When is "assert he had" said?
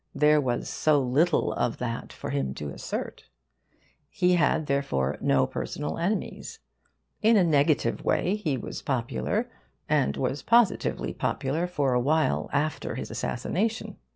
2.71-4.65